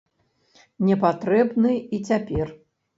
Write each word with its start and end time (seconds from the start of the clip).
Не 0.89 0.95
патрэбны 1.05 1.77
і 1.95 2.05
цяпер. 2.11 2.47